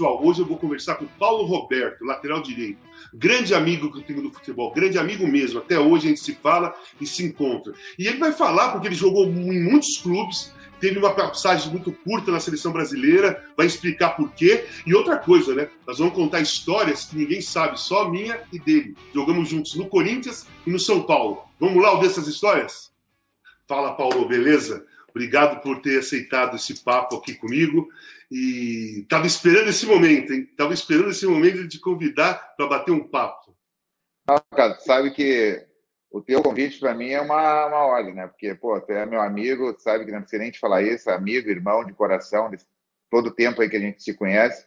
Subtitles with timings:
[0.00, 2.78] Pessoal, hoje eu vou conversar com Paulo Roberto, lateral direito.
[3.12, 5.58] Grande amigo que eu tenho do futebol, grande amigo mesmo.
[5.58, 7.74] Até hoje a gente se fala e se encontra.
[7.98, 12.32] E ele vai falar porque ele jogou em muitos clubes, teve uma passagem muito curta
[12.32, 14.64] na seleção brasileira, vai explicar por quê.
[14.86, 15.68] E outra coisa, né?
[15.86, 18.96] Nós vamos contar histórias que ninguém sabe, só minha e dele.
[19.12, 21.42] Jogamos juntos no Corinthians e no São Paulo.
[21.60, 22.90] Vamos lá ouvir essas histórias?
[23.68, 24.82] Fala, Paulo, beleza?
[25.10, 27.88] Obrigado por ter aceitado esse papo aqui comigo.
[28.30, 30.48] E estava esperando esse momento, hein?
[30.50, 33.56] Estava esperando esse momento de te convidar para bater um papo.
[34.26, 35.66] Não, cara, sabe que
[36.10, 38.26] o teu convite para mim é uma, uma ordem, né?
[38.28, 41.50] Porque, pô, tu é meu amigo, sabe que não precisa nem te falar isso, amigo,
[41.50, 42.58] irmão de coração, de
[43.10, 44.64] todo o tempo aí que a gente se conhece.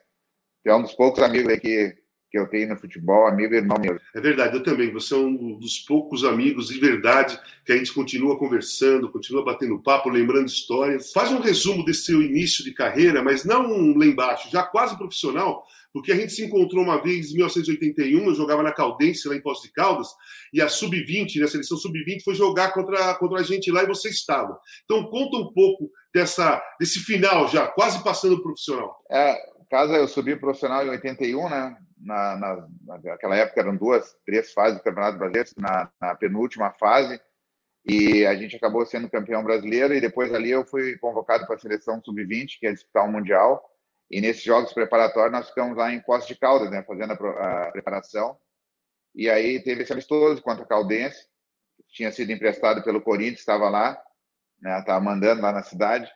[0.64, 1.98] Tu é um dos poucos amigos aí que,
[2.34, 4.00] que eu tenho no futebol, amigo e irmão meu.
[4.12, 4.92] É verdade, eu também.
[4.92, 9.80] Você é um dos poucos amigos de verdade que a gente continua conversando, continua batendo
[9.80, 11.12] papo, lembrando histórias.
[11.12, 15.64] Faz um resumo desse seu início de carreira, mas não lá embaixo, já quase profissional,
[15.94, 19.42] porque a gente se encontrou uma vez em 1981, eu jogava na Caldense, lá em
[19.42, 20.08] Poços de Caldas,
[20.52, 23.88] e a Sub-20, né, a seleção Sub-20, foi jogar contra, contra a gente lá e
[23.88, 24.60] você estava.
[24.86, 29.04] Então conta um pouco dessa, desse final já, quase passando profissional.
[29.12, 31.76] É, caso eu subi profissional em 81, né?
[31.98, 32.68] Na, na,
[33.02, 37.20] naquela época eram duas, três fases do Campeonato Brasileiro, na, na penúltima fase,
[37.84, 41.60] e a gente acabou sendo campeão brasileiro, e depois ali eu fui convocado para a
[41.60, 43.68] seleção Sub-20, que é disputar o Mundial,
[44.12, 47.72] e nesses jogos preparatórios nós ficamos lá em Poços de Caldas, né, fazendo a, a,
[47.72, 48.38] preparação.
[49.16, 51.26] E aí teve esse amistoso contra a Caldense,
[51.88, 54.00] tinha sido emprestado pelo Corinthians, estava lá,
[54.64, 56.10] né, estava mandando lá na cidade.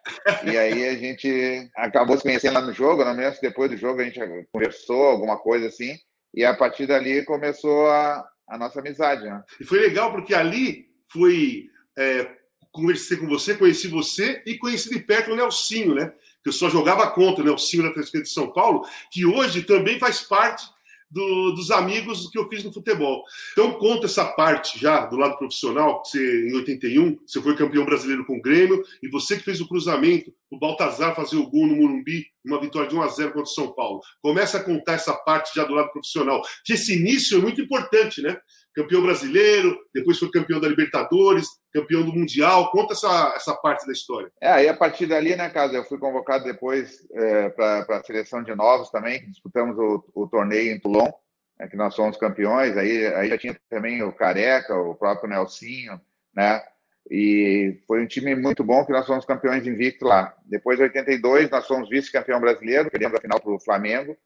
[0.45, 3.75] E aí a gente acabou se conhecendo lá no jogo, não lembro se depois do
[3.75, 4.19] jogo a gente
[4.51, 5.97] conversou, alguma coisa assim.
[6.33, 9.25] E a partir dali começou a, a nossa amizade.
[9.25, 9.43] Né?
[9.59, 11.69] E foi legal porque ali foi.
[11.97, 12.37] É,
[12.71, 16.13] conversei com você, conheci você e conheci de perto o Nelsinho, né?
[16.43, 19.63] que eu só jogava contra, né, o Silvio da Transferência de São Paulo, que hoje
[19.63, 20.63] também faz parte
[21.09, 23.23] do, dos amigos que eu fiz no futebol.
[23.53, 27.85] Então, conta essa parte já do lado profissional, que você, em 81, você foi campeão
[27.85, 31.67] brasileiro com o Grêmio, e você que fez o cruzamento, o Baltazar fazer o gol
[31.67, 34.01] no Morumbi, uma vitória de 1 a 0 contra o São Paulo.
[34.21, 38.21] Começa a contar essa parte já do lado profissional, que esse início é muito importante,
[38.21, 38.37] né?
[38.73, 41.47] Campeão brasileiro, depois foi campeão da Libertadores,
[41.79, 42.71] campeão do Mundial.
[42.71, 44.31] Conta essa, essa parte da história.
[44.41, 48.43] É, aí a partir dali, né, Casa, eu fui convocado depois é, para a seleção
[48.43, 51.11] de novos também, disputamos o, o torneio em Toulon,
[51.59, 52.75] é, que nós fomos campeões.
[52.77, 55.99] Aí, aí já tinha também o Careca, o próprio Nelsinho,
[56.35, 56.63] né?
[57.09, 60.35] E foi um time muito bom que nós fomos campeões invicto lá.
[60.45, 64.17] Depois, em 82, nós fomos vice-campeão brasileiro, perdemos a final para o Flamengo.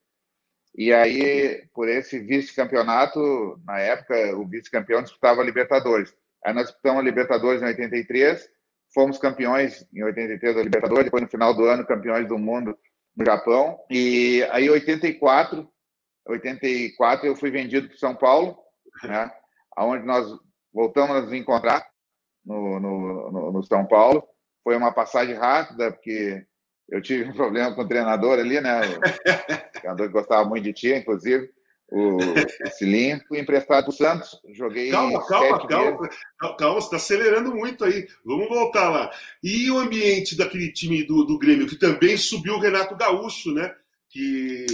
[0.76, 6.16] E aí, por esse vice-campeonato, na época, o vice-campeão disputava a Libertadores.
[6.46, 8.48] Aí nós disputamos a Libertadores em 83,
[8.94, 12.78] fomos campeões em 83 da Libertadores, depois no final do ano, campeões do mundo
[13.16, 13.80] no Japão.
[13.90, 15.68] E aí, em 84,
[16.28, 18.58] 84 eu fui vendido para São Paulo,
[19.04, 19.32] né,
[19.78, 20.28] onde nós
[20.74, 21.86] voltamos a nos encontrar
[22.46, 24.24] no, no, no, no São Paulo.
[24.64, 26.46] Foi uma passagem rápida, porque
[26.90, 28.82] eu tive um problema com o treinador ali, né?
[28.82, 31.50] O treinador gostava muito de ti, inclusive,
[31.92, 32.18] o.
[33.28, 34.92] Fui emprestado para o Santos, joguei.
[34.92, 36.10] Calma, calma, calma,
[36.40, 38.08] calma, calma, você está acelerando muito aí.
[38.26, 39.12] Vamos voltar lá.
[39.44, 43.76] E o ambiente daquele time do, do Grêmio, que também subiu o Renato Gaúcho, né?
[44.10, 44.66] Que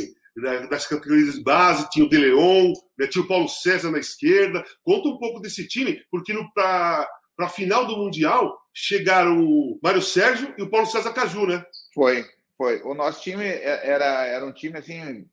[0.69, 3.07] das categorias de base, tinha o De Leon, né?
[3.07, 4.63] tinha o Paulo César na esquerda.
[4.83, 10.53] Conta um pouco desse time, porque para a final do Mundial chegaram o Mário Sérgio
[10.55, 11.65] e o Paulo César Caju, né?
[11.93, 12.23] Foi,
[12.55, 12.81] foi.
[12.83, 15.25] O nosso time é, era, era um time assim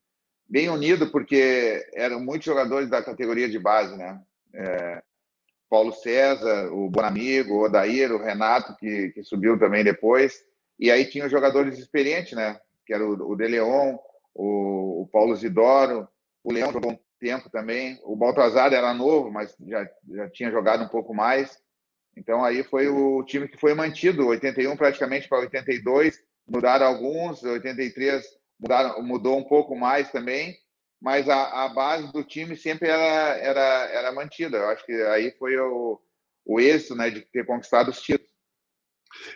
[0.54, 4.22] bem unido porque eram muitos jogadores da categoria de base, né?
[4.54, 5.02] É,
[5.68, 10.44] Paulo César, o Bonamigo, o Odair, o Renato que, que subiu também depois
[10.78, 12.56] e aí tinha os jogadores experientes, né?
[12.86, 13.96] Que era o, o De Leon,
[14.32, 16.06] o, o Paulo Zidoro,
[16.44, 20.84] o Leão jogou um tempo também, o Baltazar era novo, mas já, já tinha jogado
[20.84, 21.58] um pouco mais.
[22.16, 26.16] Então aí foi o time que foi mantido, 81 praticamente para 82,
[26.46, 28.24] mudaram alguns, 83
[28.64, 30.56] mudaram, mudou um pouco mais também,
[31.00, 34.56] mas a, a base do time sempre era, era, era mantida.
[34.56, 36.00] Eu acho que aí foi o,
[36.46, 38.32] o êxito né, de ter conquistado os títulos.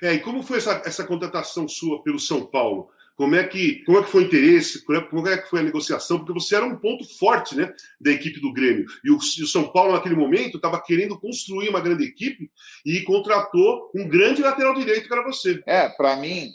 [0.02, 2.90] É, e como foi essa, essa contratação sua pelo São Paulo?
[3.16, 4.84] Como é que, como é que foi o interesse?
[4.84, 6.19] Como é que foi a negociação?
[6.19, 8.86] Porque você era um ponto forte né, da equipe do Grêmio.
[9.04, 12.48] E o, e o São Paulo, naquele momento, estava querendo construir uma grande equipe
[12.86, 15.60] e contratou um grande lateral direito que era você.
[15.66, 16.52] É, para mim,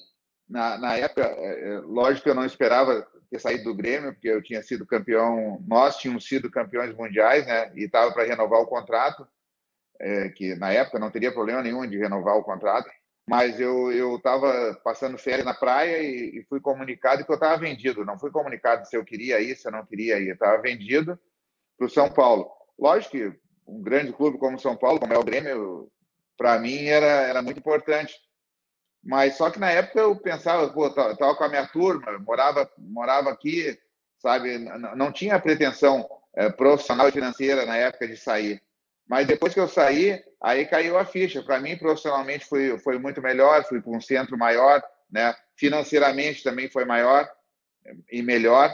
[0.54, 4.30] na, na época, é, é, lógico que eu não esperava ter saído do Grêmio, porque
[4.30, 7.72] eu tinha sido campeão, nós tínhamos sido campeões mundiais, né?
[7.76, 9.28] E estava para renovar o contrato,
[10.00, 12.90] é, que na época não teria problema nenhum de renovar o contrato
[13.28, 18.04] mas eu estava passando férias na praia e, e fui comunicado que eu estava vendido.
[18.04, 20.34] Não fui comunicado se eu queria ir, se eu não queria ir.
[20.34, 21.18] Estava vendido
[21.78, 22.52] para o São Paulo.
[22.78, 23.34] Lógico que
[23.66, 25.90] um grande clube como o São Paulo, como é o Grêmio,
[26.38, 28.14] para mim era, era muito importante.
[29.04, 33.30] Mas só que na época eu pensava, pô, estava com a minha turma, morava, morava
[33.30, 33.78] aqui,
[34.18, 34.58] sabe?
[34.58, 38.62] Não, não tinha pretensão é, profissional e financeira na época de sair.
[39.08, 41.44] Mas depois que eu saí, aí caiu a ficha.
[41.44, 45.36] Para mim, profissionalmente, foi, foi muito melhor, fui para um centro maior, né?
[45.56, 47.30] financeiramente também foi maior
[48.12, 48.74] e melhor.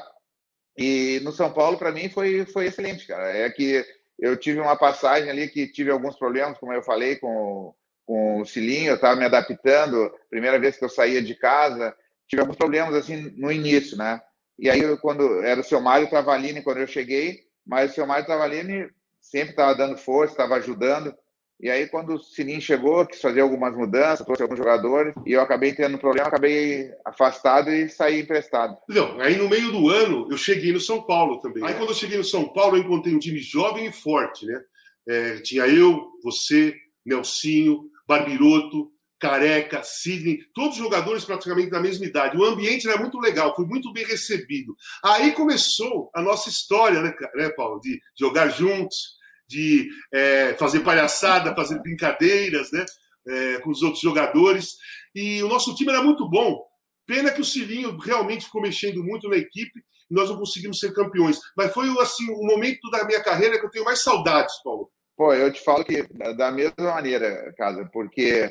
[0.78, 3.36] E no São Paulo, para mim, foi, foi excelente, cara.
[3.36, 3.84] É que
[4.18, 7.74] eu tive uma passagem ali que tive alguns problemas, como eu falei, com,
[8.10, 11.96] com o Cilinho, eu estava me adaptando, primeira vez que eu saía de casa,
[12.28, 14.20] tive alguns problemas assim no início, né?
[14.58, 18.26] E aí, quando era o seu Mário Travalini, quando eu cheguei, mas o seu Mário
[18.26, 18.90] Travalini
[19.22, 21.14] sempre estava dando força, estava ajudando.
[21.60, 25.42] E aí, quando o Sininho chegou, quis fazer algumas mudanças, trouxe alguns jogadores, e eu
[25.42, 28.76] acabei tendo problema, acabei afastado e saí emprestado.
[28.90, 31.64] Não, aí no meio do ano, eu cheguei no São Paulo também.
[31.64, 34.60] Aí, quando eu cheguei no São Paulo, eu encontrei um time jovem e forte, né?
[35.08, 36.74] É, tinha eu, você,
[37.06, 42.36] Nelsinho, Barbiroto, Careca, Sidney, todos jogadores praticamente da mesma idade.
[42.36, 44.76] O ambiente era muito legal, foi muito bem recebido.
[45.04, 47.80] Aí começou a nossa história, né, né Paulo?
[47.80, 52.84] De jogar juntos, de é, fazer palhaçada, fazer brincadeiras né,
[53.28, 54.76] é, com os outros jogadores.
[55.14, 56.66] E o nosso time era muito bom.
[57.06, 60.94] Pena que o Cilinho realmente ficou mexendo muito na equipe e nós não conseguimos ser
[60.94, 61.40] campeões.
[61.56, 64.90] Mas foi assim o momento da minha carreira que eu tenho mais saudades, Paulo.
[65.20, 66.02] Pô, eu te falo que
[66.38, 68.50] da mesma maneira, Casa, porque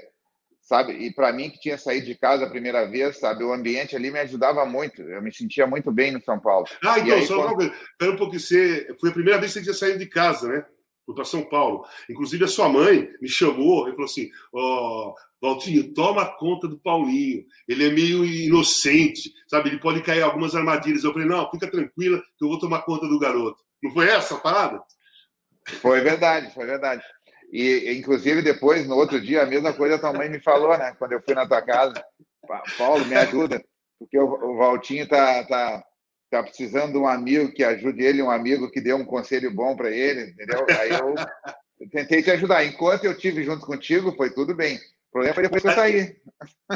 [0.61, 0.93] sabe?
[0.93, 3.43] E para mim que tinha saído de casa a primeira vez, sabe?
[3.43, 5.00] O ambiente ali me ajudava muito.
[5.00, 6.67] Eu me sentia muito bem no São Paulo.
[6.85, 7.47] Ah, então, aí, só quando...
[7.47, 7.73] uma coisa.
[8.03, 8.87] um pouco, você...
[9.00, 10.62] foi a primeira vez que você tinha saído de casa, né?
[11.06, 11.87] Foi para São Paulo.
[12.06, 16.79] Inclusive, a sua mãe me chamou e falou assim: Ó, oh, Valtinho, toma conta do
[16.79, 17.47] Paulinho.
[17.67, 19.70] Ele é meio inocente, sabe?
[19.70, 21.03] Ele pode cair algumas armadilhas.
[21.03, 23.59] Eu falei: não, fica tranquila que eu vou tomar conta do garoto.
[23.82, 24.82] Não foi essa a parada?
[25.81, 27.03] Foi verdade, foi verdade.
[27.53, 30.94] E, inclusive, depois, no outro dia, a mesma coisa a tua mãe me falou, né?
[30.99, 31.94] Quando eu fui na tua casa.
[32.76, 33.62] Paulo, me ajuda,
[33.99, 35.85] porque o, Valtinho tá, tá,
[36.31, 39.76] tá precisando de um amigo que ajude ele, um amigo que dê um conselho bom
[39.76, 40.65] para ele, entendeu?
[40.79, 41.15] Aí eu,
[41.81, 42.65] eu tentei te ajudar.
[42.65, 44.79] Enquanto eu tive junto contigo, foi tudo bem.
[45.19, 46.17] O problema foi depois que eu saí.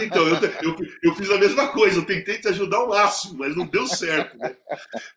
[0.03, 3.55] Então, eu, eu, eu, fiz a mesma coisa, eu tentei te ajudar ao máximo, mas
[3.55, 4.37] não deu certo.
[4.37, 4.57] Né?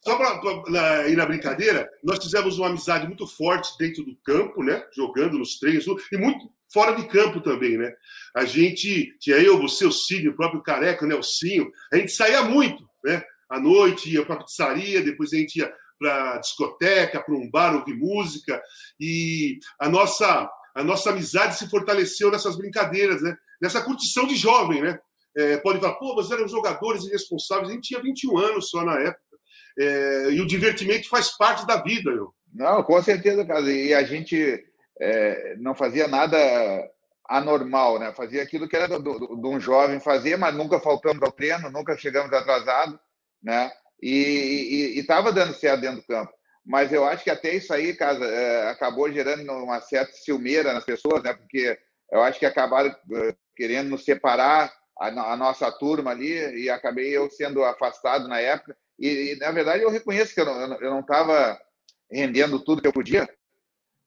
[0.04, 4.86] Só para ir na brincadeira, nós fizemos uma amizade muito forte dentro do campo, né?
[4.96, 7.94] Jogando nos treinos, e muito fora de campo também, né?
[8.36, 12.44] A gente, tinha eu, você, o Cílio, o próprio Careca, o Nelsinho, a gente saía
[12.44, 13.24] muito, né?
[13.50, 17.76] À noite ia para a pizzaria, depois a gente ia para discoteca, para um bar
[17.76, 18.62] ouvir música,
[19.00, 23.36] e a nossa a nossa amizade se fortaleceu nessas brincadeiras, né?
[23.62, 25.00] Nessa curtição de jovem, né?
[25.38, 27.70] É, pode falar, pô, mas eram jogadores irresponsáveis.
[27.70, 29.22] A gente tinha 21 anos só na época.
[29.80, 32.34] É, e o divertimento faz parte da vida, meu.
[32.54, 33.62] Não, com certeza, cara.
[33.72, 34.64] E a gente
[35.00, 36.38] é, não fazia nada
[37.28, 38.14] anormal, né?
[38.14, 42.32] Fazia aquilo que era de um jovem fazer, mas nunca faltamos ao treino, nunca chegamos
[42.32, 43.00] atrasados,
[43.42, 43.72] né?
[44.02, 46.32] E estava dando certo dentro do campo
[46.66, 50.84] mas eu acho que até isso aí, casa, é, acabou gerando uma certa ciumeira nas
[50.84, 51.32] pessoas, né?
[51.32, 51.78] Porque
[52.12, 57.16] eu acho que acabaram é, querendo nos separar a, a, nossa turma ali e acabei
[57.16, 58.76] eu sendo afastado na época.
[58.98, 61.60] E, e na verdade eu reconheço que eu não estava
[62.12, 63.30] rendendo tudo que eu podia,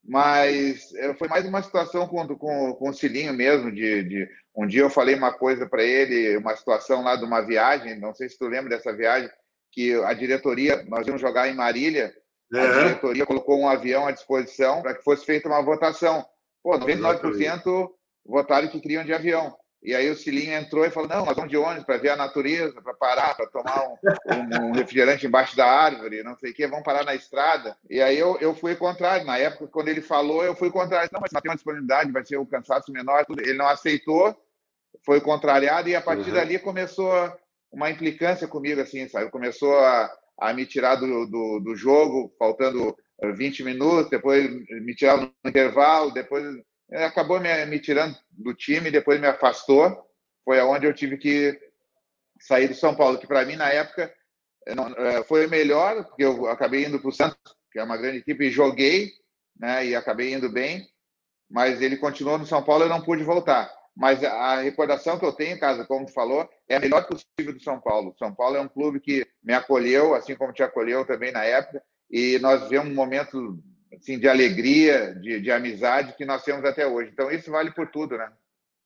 [0.02, 3.70] mas é, foi mais uma situação com, com, com o Cilinho mesmo.
[3.70, 7.40] De, de um dia eu falei uma coisa para ele, uma situação lá de uma
[7.40, 9.30] viagem, não sei se tu lembra dessa viagem,
[9.70, 12.12] que a diretoria, nós íamos jogar em Marília
[12.52, 16.24] a diretoria colocou um avião à disposição para que fosse feita uma votação.
[16.62, 17.90] Pô, 99%
[18.24, 19.56] votaram que queriam de avião.
[19.82, 22.16] E aí o Cilinho entrou e falou: não, nós vamos de ônibus para ver a
[22.16, 26.54] natureza, para parar, para tomar um, um, um, refrigerante embaixo da árvore, não sei o
[26.54, 27.76] quê, vamos parar na estrada.
[27.88, 29.24] E aí eu, eu fui contrário.
[29.24, 31.08] Na época, quando ele falou, eu fui contrário.
[31.12, 33.24] Não, mas não tem uma disponibilidade, vai ser um cansaço menor.
[33.38, 34.36] Ele não aceitou,
[35.04, 36.34] foi contrariado, e a partir uhum.
[36.34, 37.32] dali começou
[37.70, 39.30] uma implicância comigo, assim, sabe?
[39.30, 42.96] Começou a, a me tirar do, do, do jogo, faltando
[43.36, 46.44] 20 minutos, depois me tirar no intervalo, depois
[46.92, 50.04] acabou me, me tirando do time, depois me afastou.
[50.44, 51.58] Foi aonde eu tive que
[52.40, 54.12] sair do São Paulo, que para mim, na época,
[54.74, 57.38] não, foi melhor, porque eu acabei indo para o Santos,
[57.72, 59.10] que é uma grande equipe, e joguei,
[59.58, 60.86] né, e acabei indo bem,
[61.50, 63.70] mas ele continuou no São Paulo e eu não pude voltar.
[63.98, 67.60] Mas a recordação que eu tenho, casa, como tu falou, é a melhor possível do
[67.60, 68.14] São Paulo.
[68.16, 71.82] São Paulo é um clube que me acolheu, assim como te acolheu também na época,
[72.08, 73.58] e nós vivemos um momento
[73.92, 77.10] assim, de alegria, de, de amizade que nós temos até hoje.
[77.12, 78.30] Então, isso vale por tudo, né?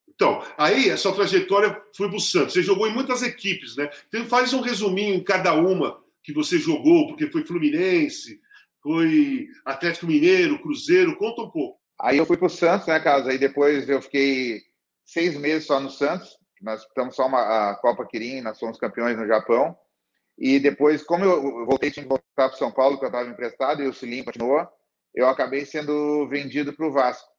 [0.08, 2.54] Então, aí a sua trajetória foi para o Santos.
[2.54, 3.90] Você jogou em muitas equipes, né?
[4.08, 8.40] Então, faz um resuminho em cada uma que você jogou, porque foi Fluminense,
[8.82, 11.18] foi Atlético Mineiro, Cruzeiro.
[11.18, 11.78] Conta um pouco.
[12.00, 13.28] Aí eu fui para o Santos, né, Carlos?
[13.28, 14.71] Aí depois eu fiquei
[15.12, 16.38] seis meses só no Santos.
[16.60, 19.76] Nós disputamos só uma, a Copa Kirin, nós fomos campeões no Japão.
[20.38, 23.86] E depois, como eu voltei, que voltar para São Paulo, que eu estava emprestado, e
[23.86, 24.66] o Cilim continuou,
[25.14, 27.30] eu acabei sendo vendido para o Vasco.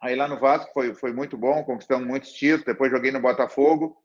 [0.00, 2.64] Aí lá no Vasco foi, foi muito bom, conquistamos muitos títulos.
[2.64, 3.96] Depois joguei no Botafogo.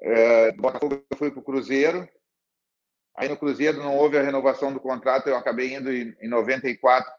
[0.00, 2.06] É, Botafogo eu fui para o Cruzeiro.
[3.16, 7.10] Aí no Cruzeiro não houve a renovação do contrato, eu acabei indo em, em 94.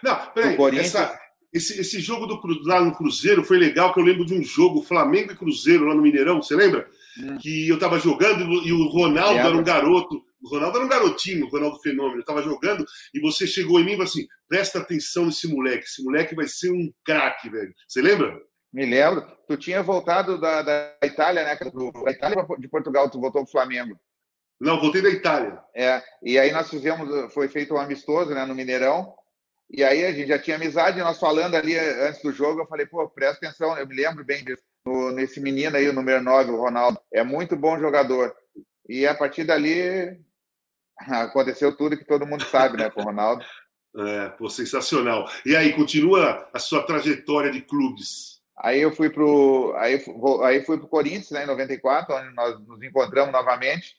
[0.00, 1.20] Não, peraí, essa,
[1.54, 4.82] esse, esse jogo do, lá no Cruzeiro foi legal, que eu lembro de um jogo,
[4.82, 6.88] Flamengo e Cruzeiro lá no Mineirão, você lembra?
[7.18, 7.38] Hum.
[7.38, 11.46] Que eu estava jogando e o Ronaldo era um garoto o Ronaldo era um garotinho,
[11.46, 12.84] o Ronaldo Fenômeno, estava jogando
[13.14, 16.46] e você chegou em mim e falou assim: presta atenção nesse moleque, esse moleque vai
[16.46, 17.72] ser um craque, velho.
[17.88, 18.38] Você lembra?
[18.70, 19.24] Me lembro.
[19.48, 21.56] Tu tinha voltado da, da Itália, né?
[21.56, 23.98] Da Itália de Portugal, tu voltou para o Flamengo.
[24.60, 25.58] Não, voltei da Itália.
[25.74, 29.14] É, e aí nós fizemos, foi feito um amistoso, né, no Mineirão.
[29.70, 32.86] E aí a gente já tinha amizade, nós falando ali antes do jogo, eu falei,
[32.86, 34.62] pô, presta atenção, eu me lembro bem disso.
[34.86, 38.34] No, nesse menino aí, o número 9, o Ronaldo, é muito bom jogador.
[38.88, 40.20] E a partir dali,
[40.98, 43.44] aconteceu tudo que todo mundo sabe, né, com o Ronaldo.
[43.96, 45.30] É, pô, sensacional.
[45.46, 48.40] E aí, continua a sua trajetória de clubes?
[48.58, 50.04] Aí eu fui pro, aí,
[50.42, 53.94] aí fui pro Corinthians, né, em 94, onde nós nos encontramos novamente,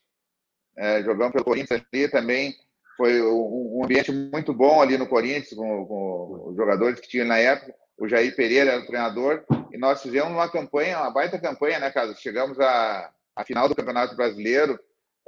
[0.77, 2.53] é, jogamos pelo Corinthians ali também.
[2.97, 7.37] Foi um, ambiente muito bom ali no Corinthians, com, com os jogadores que tinha na
[7.37, 7.73] época.
[7.97, 11.91] O Jair Pereira era o treinador, e nós fizemos uma campanha, uma baita campanha, né,
[11.91, 12.19] Carlos?
[12.19, 14.79] Chegamos à, à final do Campeonato Brasileiro,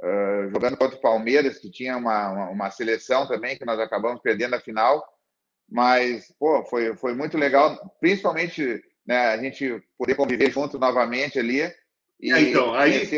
[0.02, 4.20] uh, jogando contra o Palmeiras, que tinha uma, uma, uma, seleção também, que nós acabamos
[4.20, 5.02] perdendo a final.
[5.70, 11.62] Mas, pô, foi, foi muito legal, principalmente né, a gente poder conviver junto novamente ali.
[12.20, 13.08] E é, então, aí,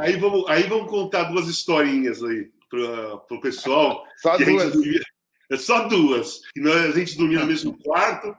[0.00, 4.04] aí, vamos, aí vamos contar duas historinhas aí para o pessoal.
[4.22, 4.72] Só duas.
[4.72, 5.00] Dormia,
[5.50, 6.40] é só duas.
[6.56, 8.32] E nós, a gente dormia no mesmo quarto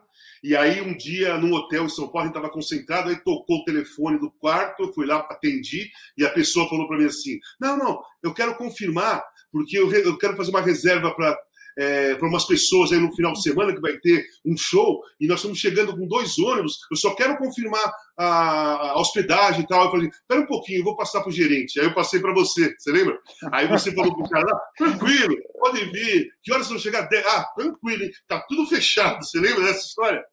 [0.43, 3.59] e aí, um dia, num hotel em São Paulo, a gente estava concentrado, aí tocou
[3.59, 7.39] o telefone do quarto, eu fui lá, atendi, e a pessoa falou para mim assim:
[7.59, 11.37] Não, não, eu quero confirmar, porque eu, eu quero fazer uma reserva para
[11.77, 15.27] é, para umas pessoas aí no final de semana que vai ter um show e
[15.27, 16.79] nós estamos chegando com dois ônibus.
[16.89, 19.85] Eu só quero confirmar a, a hospedagem e tal.
[19.85, 21.79] Eu falei, espera um pouquinho, eu vou passar para o gerente.
[21.79, 23.17] Aí eu passei para você, você lembra?
[23.51, 26.31] Aí você falou para o cara, tranquilo, pode vir.
[26.43, 27.07] Que horas vão chegar?
[27.27, 28.11] Ah, tranquilo, hein?
[28.27, 29.23] tá tudo fechado.
[29.23, 30.23] Você lembra dessa história?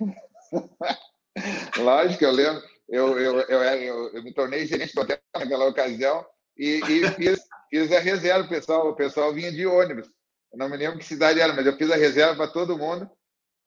[1.78, 2.62] Lógico, eu lembro.
[2.88, 6.24] Eu, eu, eu, eu, eu me tornei gerente do hotel naquela ocasião
[6.56, 7.38] e, e fiz,
[7.68, 8.88] fiz a reserva, pessoal.
[8.88, 10.08] O pessoal vinha de ônibus.
[10.52, 13.08] Eu não me lembro que cidade era, mas eu fiz a reserva para todo mundo.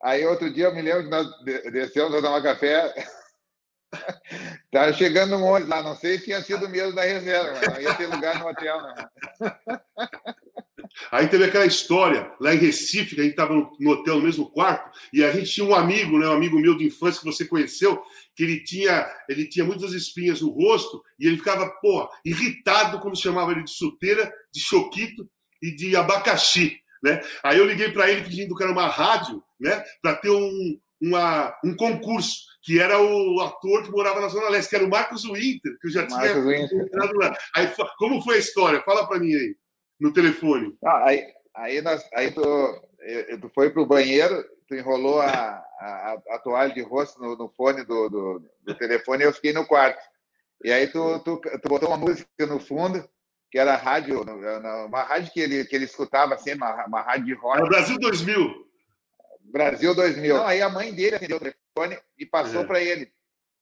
[0.03, 1.27] Aí outro dia eu me lembro que nós
[1.71, 2.93] descemos para tomar café.
[4.65, 7.81] Estava chegando um ônibus lá, não sei se tinha sido mesmo da reserva, mas não
[7.81, 9.49] ia ter lugar no hotel, não.
[11.11, 14.23] Aí teve aquela história lá em Recife, que a gente estava no, no, hotel no
[14.23, 17.25] mesmo quarto, e a gente tinha um amigo, né, um amigo meu de infância que
[17.25, 18.01] você conheceu,
[18.35, 23.19] que ele tinha, ele tinha muitas espinhas no rosto, e ele ficava, pô, irritado quando
[23.19, 25.29] chamava ele de chuteira, de choquito
[25.61, 26.79] e de abacaxi.
[27.03, 27.21] Né?
[27.43, 31.57] Aí eu liguei para ele pedindo que era uma rádio, né, para ter um, uma,
[31.63, 35.23] um concurso, que era o ator que morava na Zona Leste, que era o Marcos
[35.23, 37.35] Winter, que eu já Marcos tinha entrado lá.
[37.55, 38.83] Aí, como foi a história?
[38.83, 39.55] Fala para mim aí
[39.99, 40.75] no telefone?
[40.83, 41.25] Ah, aí,
[41.55, 42.41] aí, nós, aí tu,
[43.41, 47.49] tu foi para o banheiro, tu enrolou a, a, a, toalha de rosto no, no
[47.49, 50.01] fone do, do, do, telefone e eu fiquei no quarto.
[50.63, 53.03] E aí tu, tu, tu botou uma música no fundo,
[53.51, 54.23] que era rádio,
[54.87, 57.57] uma rádio que ele, que ele escutava sempre, uma, uma rádio de rock.
[57.57, 58.71] Era Brasil 2000.
[59.51, 60.37] Brasil 2000.
[60.37, 62.65] Não, aí a mãe dele atendeu o telefone e passou é.
[62.65, 63.11] para ele.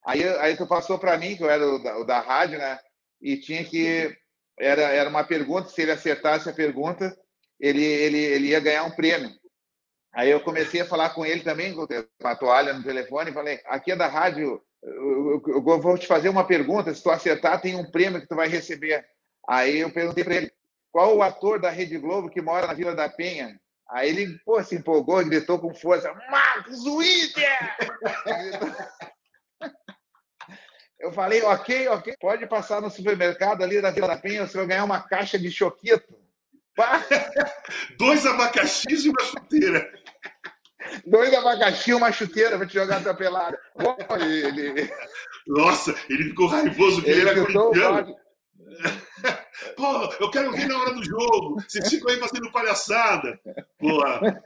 [0.06, 2.78] Aí, aí tu passou para mim, que eu era o da, o da rádio, né?
[3.20, 4.16] E tinha que
[4.56, 7.16] era, era uma pergunta, se ele acertasse a pergunta,
[7.58, 9.30] ele, ele, ele ia ganhar um prêmio.
[10.12, 11.86] Aí eu comecei a falar com ele também, com
[12.24, 16.06] a toalha no telefone, e falei, aqui é da rádio, eu, eu, eu vou te
[16.06, 19.04] fazer uma pergunta, se tu acertar, tem um prêmio que tu vai receber.
[19.48, 20.52] Aí eu perguntei para ele,
[20.92, 23.58] qual o ator da Rede Globo que mora na Vila da Penha?
[23.90, 27.76] Aí ele, pô, se empolgou, gritou com força, Marcos Winter!
[31.00, 34.66] Eu falei, ok, ok, pode passar no supermercado ali da Vila da Penha, você vai
[34.66, 36.14] ganhar uma caixa de choquito.
[37.98, 39.90] Dois abacaxis e uma chuteira.
[41.06, 43.58] Dois abacaxi e uma chuteira para te jogar a tua pelada.
[44.20, 44.92] Ele...
[45.46, 48.16] Nossa, ele ficou raivoso que ele, ele era corintiano.
[49.76, 51.60] Pô, eu quero ver na hora do jogo.
[51.60, 53.38] Você fica aí fazendo palhaçada.
[53.78, 54.42] Porra.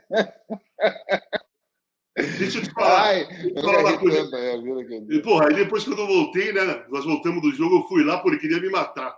[2.38, 3.02] Deixa eu te falar.
[3.02, 4.30] Ai, eu falar uma coisa.
[5.10, 6.84] E, porra, aí depois quando eu voltei, né?
[6.88, 9.16] Nós voltamos do jogo, eu fui lá porque queria me matar.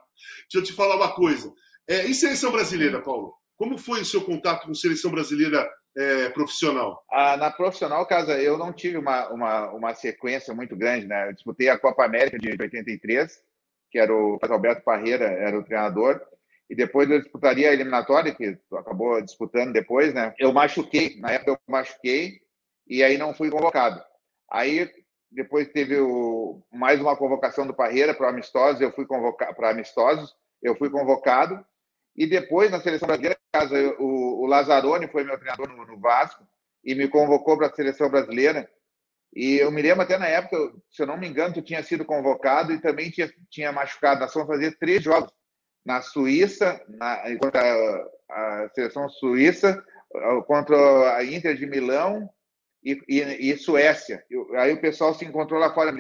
[0.51, 1.53] Deixa eu te falar uma coisa.
[1.89, 3.35] É, e seleção brasileira, Paulo?
[3.57, 7.05] Como foi o seu contato com seleção brasileira é, profissional?
[7.11, 11.29] Ah, na profissional, Casa, eu não tive uma, uma, uma sequência muito grande, né?
[11.29, 13.41] Eu disputei a Copa América de 83,
[13.91, 16.21] que era o Alberto Parreira, era o treinador,
[16.69, 20.35] e depois eu disputaria a eliminatória, que acabou disputando depois, né?
[20.39, 22.41] Eu machuquei, na época eu machuquei,
[22.87, 24.03] e aí não fui convocado.
[24.51, 24.91] Aí
[25.31, 30.35] depois teve o, mais uma convocação do Parreira para amistosos, eu fui convocado para amistosos,
[30.63, 31.65] eu fui convocado,
[32.17, 33.39] e depois, na seleção brasileira,
[33.99, 36.43] o, o Lazzaroni foi meu treinador no, no Vasco
[36.83, 38.69] e me convocou para a seleção brasileira.
[39.37, 40.57] E eu me lembro até na época,
[40.91, 44.21] se eu não me engano, tu tinha sido convocado e também tinha, tinha machucado.
[44.21, 45.31] Nós fomos fazer três jogos
[45.85, 49.85] na Suíça, na, contra a, a seleção suíça,
[50.47, 52.27] contra a Inter de Milão
[52.83, 54.25] e, e, e Suécia.
[54.31, 55.95] Eu, aí o pessoal se encontrou lá fora,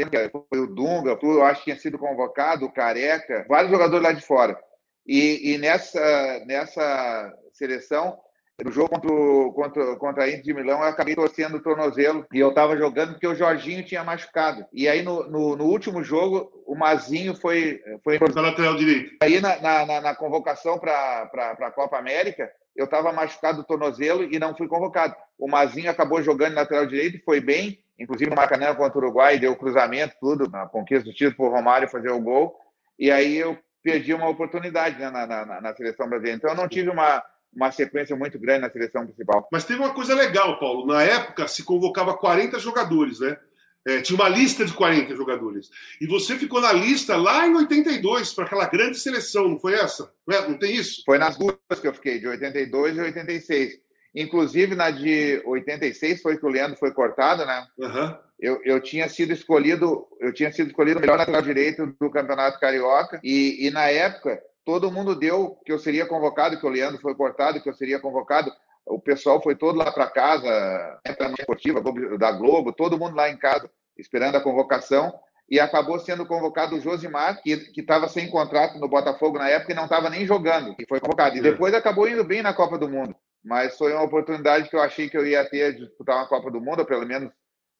[0.50, 4.22] foi o Dunga, eu acho que tinha sido convocado, o Careca, vários jogadores lá de
[4.22, 4.58] fora.
[5.06, 8.18] E, e nessa, nessa seleção,
[8.64, 12.26] no jogo contra, o, contra, contra a Inter de Milão, eu acabei torcendo o tornozelo
[12.32, 14.64] e eu estava jogando porque o Jorginho tinha machucado.
[14.72, 17.80] E aí, no, no, no último jogo, o Mazinho foi.
[18.02, 19.16] foi lateral direito.
[19.22, 24.38] Aí, na, na, na convocação para a Copa América, eu estava machucado do tornozelo e
[24.38, 25.14] não fui convocado.
[25.38, 29.54] O Mazinho acabou jogando lateral direito, foi bem, inclusive no Maracanã contra o Uruguai, deu
[29.54, 32.58] cruzamento, tudo, na conquista do título por Romário fazer o gol.
[32.98, 36.38] E aí eu perdi uma oportunidade né, na, na, na, seleção brasileira.
[36.38, 37.22] Então, eu não tive uma,
[37.56, 39.48] uma sequência muito grande na seleção principal.
[39.50, 40.86] Mas teve uma coisa legal, Paulo.
[40.86, 43.36] Na época, se convocava 40 jogadores, né?
[43.84, 45.70] É, tinha uma lista de 40 jogadores.
[46.00, 50.12] E você ficou na lista lá em 82, para aquela grande seleção, não foi essa?
[50.26, 50.48] Não, é?
[50.48, 51.02] não tem isso?
[51.04, 53.80] Foi nas duas que eu fiquei, de 82 e 86.
[54.14, 57.66] Inclusive, na de 86 foi que o Leandro foi cortado, né?
[57.78, 62.10] Uhum eu, eu tinha sido escolhido, eu tinha sido escolhido o melhor lateral direito do
[62.10, 66.68] Campeonato Carioca e, e na época todo mundo deu que eu seria convocado, que o
[66.68, 68.52] Leandro foi cortado, que eu seria convocado.
[68.84, 71.80] O pessoal foi todo lá para casa, a esportiva
[72.18, 75.14] da Globo, todo mundo lá em casa esperando a convocação
[75.48, 79.76] e acabou sendo convocado o Josimar, que estava sem contrato no Botafogo na época e
[79.76, 81.36] não estava nem jogando, e foi convocado.
[81.36, 81.42] E é.
[81.42, 83.14] depois acabou indo bem na Copa do Mundo.
[83.44, 86.50] Mas foi uma oportunidade que eu achei que eu ia ter de disputar uma Copa
[86.50, 87.30] do Mundo, ou pelo menos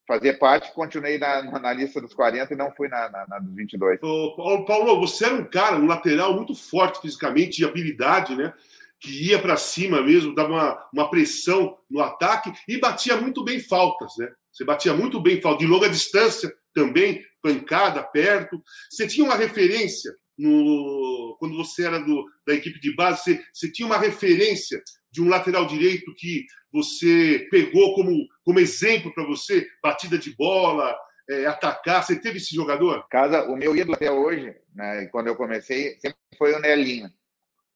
[0.07, 3.55] fazer parte, continuei na, na lista dos 40 e não fui na, na, na dos
[3.55, 3.99] 22.
[4.03, 8.53] Ô, Paulo, você era um cara, um lateral muito forte fisicamente, de habilidade, né?
[9.01, 13.61] Que ia para cima mesmo, dava uma, uma pressão no ataque e batia muito bem
[13.61, 14.31] faltas, né?
[14.53, 18.63] Você batia muito bem falta de longa distância também, pancada, perto.
[18.89, 23.73] Você tinha uma referência no, quando você era do, da equipe de base, você, você
[23.73, 29.67] tinha uma referência de um lateral direito que você pegou como, como exemplo para você,
[29.83, 30.95] batida de bola,
[31.29, 32.05] é, atacar?
[32.05, 33.07] Você teve esse jogador?
[33.09, 37.11] Casa, o meu ídolo até hoje, né, quando eu comecei, sempre foi o Nelinho.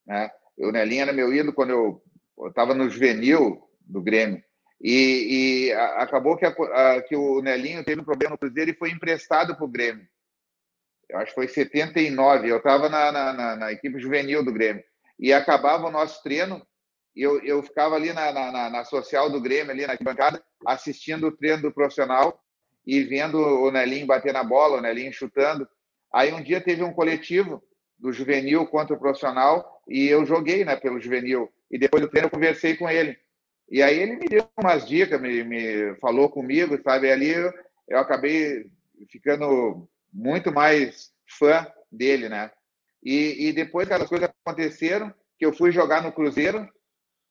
[0.06, 0.30] Né?
[0.58, 2.02] O Nelinho era meu ídolo quando eu
[2.48, 4.42] estava no juvenil do Grêmio.
[4.82, 8.70] E, e a, acabou que, a, a, que o Nelinho teve um problema no Cruzeiro
[8.70, 10.06] e foi emprestado para o Grêmio.
[11.10, 12.48] Eu acho que foi 79.
[12.48, 14.82] Eu estava na, na, na, na equipe juvenil do Grêmio.
[15.18, 16.64] E acabava o nosso treino,
[17.14, 21.36] eu, eu ficava ali na, na, na, social do Grêmio, ali na bancada, assistindo o
[21.36, 22.40] treino do profissional
[22.86, 25.68] e vendo o Nelinho bater na bola, o Nelinho chutando.
[26.14, 27.62] Aí um dia teve um coletivo
[27.98, 31.52] do juvenil contra o profissional e eu joguei né, pelo juvenil.
[31.70, 33.16] E depois do treino eu conversei com ele.
[33.70, 37.08] E aí ele me deu umas dicas, me, me falou comigo, sabe?
[37.08, 37.52] E ali eu,
[37.88, 38.66] eu acabei
[39.10, 42.50] ficando muito mais fã dele, né?
[43.02, 46.68] E, e depois que as coisas aconteceram, que eu fui jogar no Cruzeiro,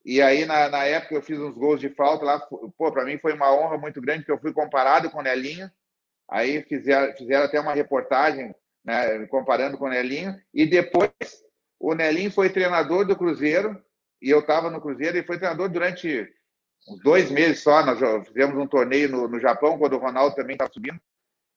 [0.06, 2.40] e aí, na, na época, eu fiz uns gols de falta lá.
[2.40, 5.70] Pô, para mim foi uma honra muito grande, que eu fui comparado com o Nelinho.
[6.30, 10.36] Aí fizeram, fizeram até uma reportagem né, comparando com o Nelinho.
[10.54, 11.12] E depois,
[11.80, 13.80] o Nelinho foi treinador do Cruzeiro,
[14.22, 16.28] e eu estava no Cruzeiro, e foi treinador durante
[16.88, 17.86] uns dois meses só.
[17.86, 21.00] Nós fizemos um torneio no, no Japão, quando o Ronaldo também estava subindo,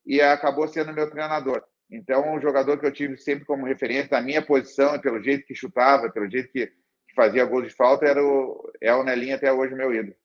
[0.05, 1.63] e acabou sendo meu treinador.
[1.91, 5.55] Então, um jogador que eu tive sempre como referência na minha posição, pelo jeito que
[5.55, 6.73] chutava, pelo jeito que
[7.15, 10.17] fazia gol de falta era o, é o Nelinho até hoje meu ídolo.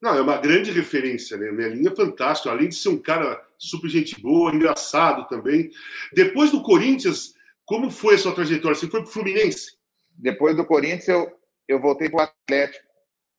[0.00, 1.52] Não, é uma grande referência, né?
[1.52, 5.70] Melinho é fantástico, além de ser um cara super gente boa, engraçado também.
[6.12, 8.74] Depois do Corinthians, como foi a sua trajetória?
[8.74, 9.76] Você foi para o Fluminense?
[10.18, 11.32] Depois do Corinthians, eu,
[11.68, 12.84] eu voltei para o Atlético.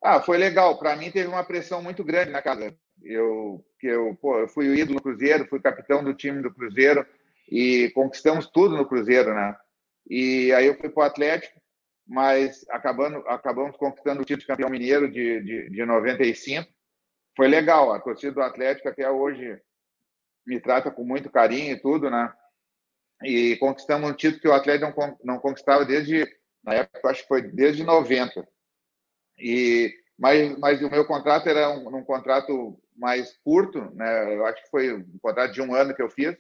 [0.01, 0.77] Ah, foi legal.
[0.79, 2.73] Para mim, teve uma pressão muito grande na casa.
[3.03, 7.05] Eu, eu, pô, eu fui o ídolo do Cruzeiro, fui capitão do time do Cruzeiro
[7.49, 9.55] e conquistamos tudo no Cruzeiro, né?
[10.09, 11.63] E aí eu fui para o Atlético
[12.05, 16.69] mas acabando, acabamos conquistando o título de campeão mineiro de, de, de 95.
[17.35, 19.59] Foi legal, a torcida do Atlético até hoje
[20.45, 22.31] me trata com muito carinho e tudo, né?
[23.23, 26.27] E conquistamos um título que o Atlético não, não conquistava desde,
[26.63, 28.45] na época, acho que foi desde 90.
[29.39, 34.35] E, mas, mas o meu contrato era um, um contrato mais curto, né?
[34.35, 36.35] Eu acho que foi um contrato de um ano que eu fiz.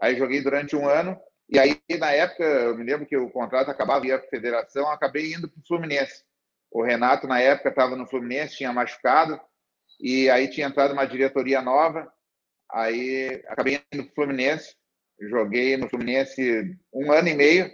[0.00, 1.20] Aí joguei durante um ano
[1.52, 5.48] e aí, na época, eu me lembro que o contrato acabava via federação, acabei indo
[5.48, 6.22] para o Fluminense.
[6.70, 9.40] O Renato, na época, estava no Fluminense, tinha machucado,
[9.98, 12.10] e aí tinha entrado uma diretoria nova.
[12.70, 14.76] Aí acabei indo para o Fluminense,
[15.22, 17.68] joguei no Fluminense um ano e meio,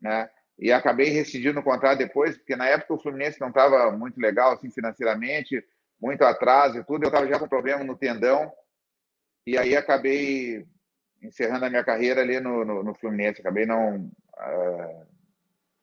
[0.00, 0.30] né?
[0.58, 4.52] E acabei rescindindo o contrato depois, porque na época o Fluminense não estava muito legal,
[4.52, 5.62] assim, financeiramente,
[6.00, 7.04] muito atraso e tudo.
[7.04, 8.50] Eu estava já com problema no tendão,
[9.46, 10.66] e aí acabei
[11.22, 13.40] encerrando a minha carreira ali no, no, no Fluminense.
[13.40, 15.06] Acabei não uh,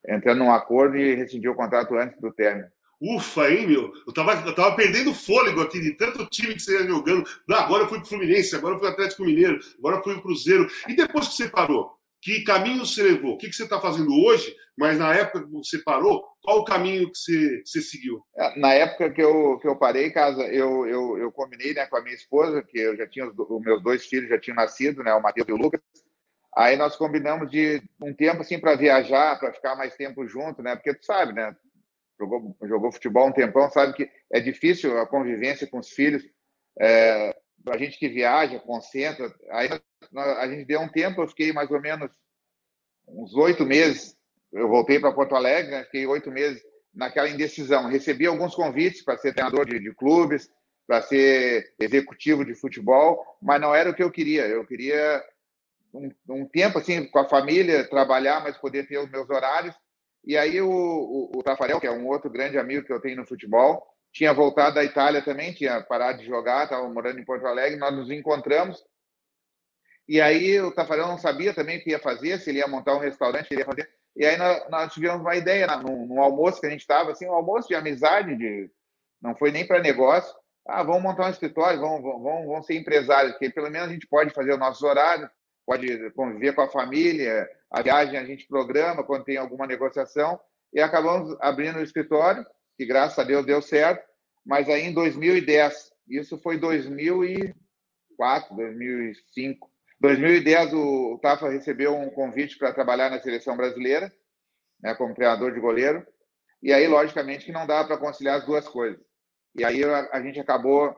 [0.08, 2.68] entrando num acordo e rescindi o contrato antes do término.
[3.00, 3.92] Ufa, hein, meu?
[4.08, 7.28] Eu tava, eu tava perdendo fôlego aqui de tanto time que você ia jogando.
[7.52, 10.24] Ah, agora eu fui pro Fluminense, agora eu fui Atlético Mineiro, agora eu fui pro
[10.24, 10.68] Cruzeiro.
[10.88, 13.34] E depois que você parou, que caminho você levou?
[13.34, 14.56] O que, que você está fazendo hoje?
[14.78, 18.24] Mas na época que você parou, qual o caminho que você, você seguiu?
[18.38, 21.98] É, na época que eu, que eu parei, casa, eu, eu, eu combinei né, com
[21.98, 25.04] a minha esposa, que eu já tinha os, os meus dois filhos já tinham nascido,
[25.04, 25.82] né, o Matheus e o Lucas.
[26.56, 30.76] Aí nós combinamos de um tempo assim para viajar, para ficar mais tempo junto, né?
[30.76, 31.54] Porque tu sabe, né?
[32.18, 36.24] Jogou, jogou futebol um tempão, sabe que é difícil a convivência com os filhos.
[36.80, 37.36] É,
[37.68, 39.34] a gente que viaja, concentra.
[39.52, 39.70] Aí
[40.16, 42.12] a gente deu um tempo, eu fiquei mais ou menos
[43.08, 44.16] uns oito meses.
[44.52, 45.84] Eu voltei para Porto Alegre, né?
[45.86, 46.62] fiquei oito meses
[46.94, 47.90] naquela indecisão.
[47.90, 50.50] Recebi alguns convites para ser treinador de, de clubes,
[50.86, 54.46] para ser executivo de futebol, mas não era o que eu queria.
[54.46, 55.24] Eu queria
[55.94, 59.76] um, um, tempo assim com a família, trabalhar, mas poder ter os meus horários.
[60.26, 63.18] E aí o, o, o Tafarel, que é um outro grande amigo que eu tenho
[63.18, 67.48] no futebol, tinha voltado da Itália também, tinha parado de jogar, estava morando em Porto
[67.48, 68.82] Alegre, nós nos encontramos.
[70.08, 72.96] E aí o Tafarel não sabia também o que ia fazer, se ele ia montar
[72.96, 73.90] um restaurante, ele ia fazer.
[74.16, 77.26] E aí nós, nós tivemos uma ideia num, num, almoço que a gente estava, assim,
[77.26, 78.70] um almoço de amizade, de,
[79.20, 80.32] não foi nem para negócio.
[80.68, 84.08] Ah, vamos montar um escritório, vamos, vamos, vamos ser empresários, porque pelo menos a gente
[84.08, 85.28] pode fazer os nossos horários,
[85.66, 90.40] pode conviver com a família, a viagem a gente programa quando tem alguma negociação.
[90.72, 92.46] E acabamos abrindo o escritório
[92.78, 94.04] que graças a Deus deu certo,
[94.46, 99.72] mas aí em 2010, isso foi 2004, 2005.
[100.00, 104.12] 2010 o Tafa recebeu um convite para trabalhar na seleção brasileira,
[104.82, 106.06] né, como treinador de goleiro,
[106.62, 109.00] e aí logicamente que não dava para conciliar as duas coisas.
[109.56, 110.94] E aí a, a gente acabou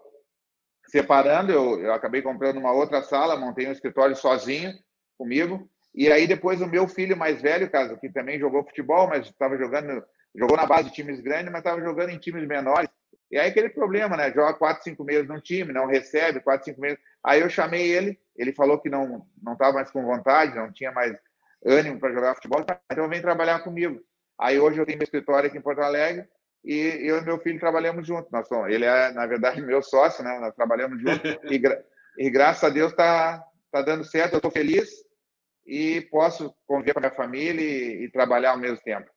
[0.88, 4.74] separando, eu, eu acabei comprando uma outra sala, montei um escritório sozinho
[5.18, 9.28] comigo, e aí depois o meu filho mais velho, caso que também jogou futebol, mas
[9.28, 10.04] estava jogando
[10.38, 12.90] Jogou na base de times grandes, mas estava jogando em times menores.
[13.32, 14.32] E aí aquele problema, né?
[14.32, 17.00] Joga quatro, cinco meses num time, não recebe, quatro, cinco meses.
[17.24, 20.92] Aí eu chamei ele, ele falou que não não estava mais com vontade, não tinha
[20.92, 21.18] mais
[21.66, 24.00] ânimo para jogar futebol, então vem trabalhar comigo.
[24.40, 26.28] Aí hoje eu tenho meu escritório aqui em Porto Alegre
[26.64, 28.32] e eu e meu filho trabalhamos juntos.
[28.32, 30.38] Nós somos, ele é, na verdade, meu sócio, né?
[30.40, 31.84] Nós trabalhamos juntos e, gra
[32.18, 34.90] e graças a Deus está tá dando certo, eu estou feliz
[35.66, 39.10] e posso conviver com a minha família e, e trabalhar ao mesmo tempo.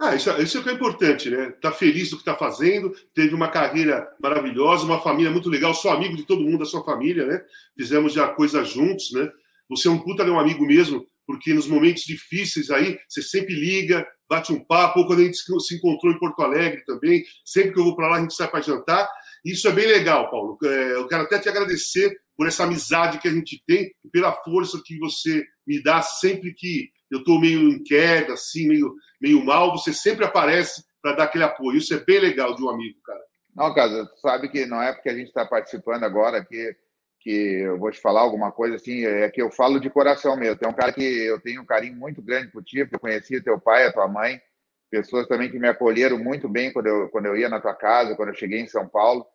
[0.00, 1.50] Ah, isso, isso é o que é importante, né?
[1.60, 5.90] Tá feliz do que está fazendo, teve uma carreira maravilhosa, uma família muito legal, sou
[5.90, 7.42] amigo de todo mundo da sua família, né?
[7.76, 9.30] Fizemos já coisas juntos, né?
[9.68, 13.54] Você é um puta de um amigo mesmo, porque nos momentos difíceis aí, você sempre
[13.54, 17.72] liga, bate um papo, ou quando a gente se encontrou em Porto Alegre também, sempre
[17.72, 19.08] que eu vou para lá a gente sai para jantar.
[19.44, 20.58] Isso é bem legal, Paulo.
[20.64, 24.80] É, eu quero até te agradecer por essa amizade que a gente tem pela força
[24.84, 29.72] que você me dá sempre que eu estou meio em queda, assim, meio, meio mal,
[29.72, 31.78] você sempre aparece para dar aquele apoio.
[31.78, 33.20] Isso é bem legal de um amigo, cara.
[33.54, 36.76] Não, Casa, tu sabe que não é porque a gente está participando agora que,
[37.18, 40.56] que eu vou te falar alguma coisa assim, é que eu falo de coração mesmo.
[40.56, 43.42] Tem um cara que eu tenho um carinho muito grande por ti, porque eu conheci
[43.42, 44.40] teu pai, a tua mãe,
[44.90, 48.14] pessoas também que me acolheram muito bem quando eu, quando eu ia na tua casa,
[48.14, 49.26] quando eu cheguei em São Paulo.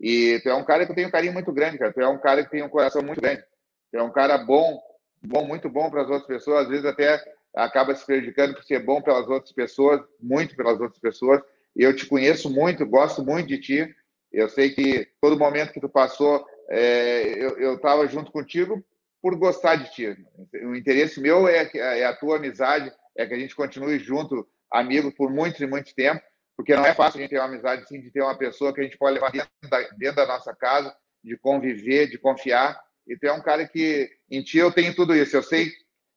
[0.00, 1.92] E tu é um cara que eu tenho um carinho muito grande, cara.
[1.92, 3.42] Tu é um cara que tem um coração muito grande.
[3.90, 4.80] Tu é um cara bom,
[5.26, 7.22] bom, muito bom para as outras pessoas, às vezes até
[7.54, 11.40] acaba se prejudicando por ser bom pelas outras pessoas, muito pelas outras pessoas.
[11.74, 13.96] Eu te conheço muito, gosto muito de ti.
[14.32, 18.84] Eu sei que todo momento que tu passou, é, eu estava junto contigo
[19.22, 20.16] por gostar de ti.
[20.64, 25.10] O interesse meu é, é a tua amizade, é que a gente continue junto, amigo,
[25.12, 26.20] por muito e muito tempo,
[26.56, 28.80] porque não é fácil a gente ter uma amizade assim, de ter uma pessoa que
[28.80, 32.78] a gente pode levar dentro da, dentro da nossa casa, de conviver, de confiar.
[33.06, 35.36] E tu é um cara que, em ti, eu tenho tudo isso.
[35.36, 35.70] Eu sei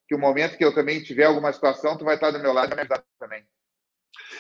[0.08, 2.76] que o momento que eu também tiver alguma situação, tu vai estar do meu lado
[2.76, 3.44] me ajudar também.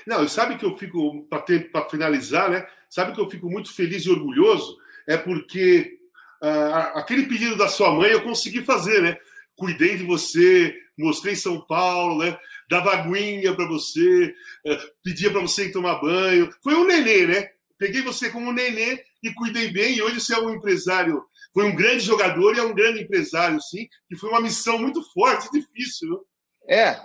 [0.05, 2.65] Não, e sabe que eu fico, para finalizar, né?
[2.89, 4.77] Sabe que eu fico muito feliz e orgulhoso?
[5.05, 5.99] É porque
[6.41, 9.17] uh, aquele pedido da sua mãe eu consegui fazer, né?
[9.55, 12.37] Cuidei de você, mostrei São Paulo, né?
[12.69, 14.33] Dava aguinha para você,
[14.65, 16.49] uh, pedia para você ir tomar banho.
[16.63, 17.49] Foi um nenê, né?
[17.77, 19.95] Peguei você como um nenê e cuidei bem.
[19.95, 21.23] E hoje você é um empresário,
[21.57, 23.87] foi um grande jogador e é um grande empresário, sim.
[24.07, 26.23] Que foi uma missão muito forte, difícil, viu?
[26.69, 26.95] É,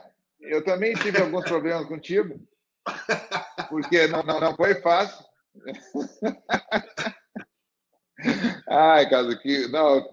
[0.42, 2.38] eu também tive alguns problemas contigo,
[3.70, 5.24] porque não, não, não foi fácil.
[8.68, 10.08] Ai, Caso, que não,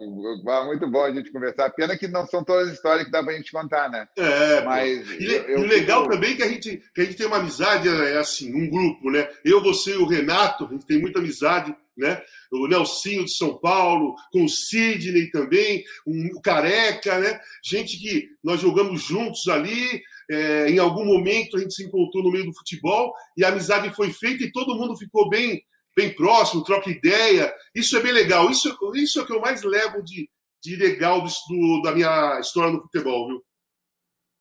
[0.65, 1.69] muito bom a gente conversar.
[1.72, 4.08] Pena que não são todas as histórias que dá para a gente contar, né?
[4.17, 6.13] É, mas e, eu, o legal fico...
[6.13, 9.10] também é que a gente que a gente tem uma amizade é assim, um grupo,
[9.12, 9.30] né?
[9.43, 12.22] Eu, você e o Renato, a gente tem muita amizade, né?
[12.52, 17.39] O Nelsinho de São Paulo, com o Sidney também, um, o Careca, né?
[17.63, 20.02] Gente que nós jogamos juntos ali.
[20.32, 23.89] É, em algum momento a gente se encontrou no meio do futebol e a amizade
[23.95, 25.60] foi feita e todo mundo ficou bem
[26.00, 27.54] bem próximo, troca ideia.
[27.76, 28.50] Isso é bem legal.
[28.50, 30.30] Isso, isso é o que eu mais levo de,
[30.64, 33.44] de legal do, da minha história no futebol, viu?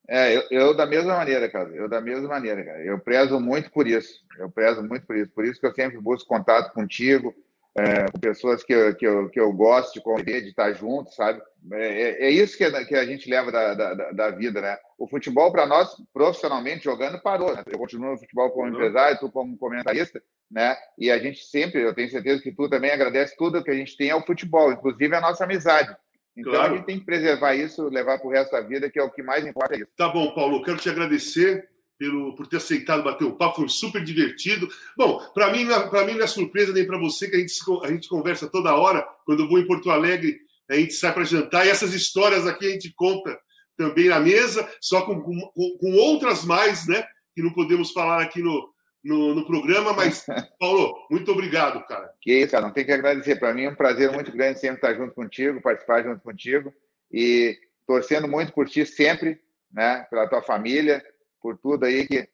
[0.09, 1.69] É, eu, eu, da mesma maneira, cara.
[1.75, 2.85] Eu da mesma maneira, cara.
[2.85, 4.21] Eu prezo muito por isso.
[4.39, 5.31] Eu prezo muito por isso.
[5.33, 7.35] Por isso que eu sempre busco contato contigo,
[7.79, 11.15] é, com pessoas que eu, que, eu, que eu gosto de conviver, de estar junto,
[11.15, 11.41] sabe?
[11.73, 14.77] É, é, é isso que, a, que a gente leva da, da, da vida, né?
[14.99, 17.55] O futebol, para nós, profissionalmente jogando, parou.
[17.55, 17.63] Né?
[17.67, 20.77] Eu continuo no futebol como empresário, tu como comentarista, né?
[20.99, 23.97] E a gente sempre, eu tenho certeza que tu também agradece tudo que a gente
[23.97, 25.95] tem ao futebol, inclusive a nossa amizade.
[26.37, 26.73] Então claro.
[26.73, 29.11] a gente tem que preservar isso, levar para o resto da vida, que é o
[29.11, 29.75] que mais importa.
[29.75, 29.91] É isso.
[29.97, 34.03] Tá bom, Paulo, quero te agradecer pelo, por ter aceitado bater o papo, foi super
[34.03, 34.69] divertido.
[34.97, 37.89] Bom, para mim, para mim não é surpresa nem para você que a gente, a
[37.89, 39.07] gente conversa toda hora.
[39.27, 40.39] Quando eu vou em Porto Alegre,
[40.71, 43.39] a gente sai para jantar e essas histórias aqui a gente conta
[43.77, 47.05] também na mesa, só com, com, com outras mais, né?
[47.35, 48.69] Que não podemos falar aqui no,
[49.03, 50.27] no, no, programa, mas,
[50.59, 52.11] Paulo, muito obrigado, cara.
[52.21, 53.37] Que isso, cara, não tem que agradecer.
[53.37, 56.73] Para mim é um prazer muito grande sempre estar junto contigo, participar junto contigo
[57.11, 57.57] e
[57.87, 59.41] torcendo muito por ti sempre,
[59.73, 60.07] né?
[60.11, 61.03] Pela tua família,
[61.41, 62.29] por tudo aí que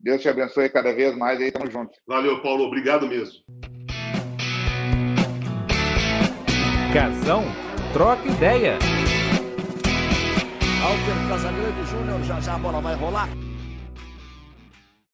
[0.00, 1.92] Deus te abençoe cada vez mais aí, tamo junto.
[2.06, 3.40] Valeu, Paulo, obrigado mesmo.
[6.92, 7.44] Casão,
[7.92, 8.78] troca ideia.
[10.80, 13.28] Alter Casagrande Júnior, já já a bola vai rolar.